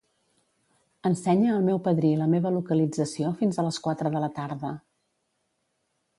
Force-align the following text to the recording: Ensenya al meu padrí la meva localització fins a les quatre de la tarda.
Ensenya 1.09 1.51
al 1.55 1.67
meu 1.67 1.81
padrí 1.87 2.11
la 2.21 2.29
meva 2.31 2.53
localització 2.57 3.35
fins 3.43 3.61
a 3.61 3.67
les 3.69 3.81
quatre 3.89 4.13
de 4.17 4.25
la 4.27 4.33
tarda. 4.41 4.75